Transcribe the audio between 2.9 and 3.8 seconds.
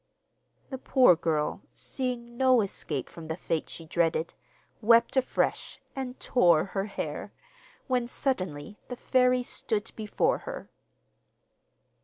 from the fate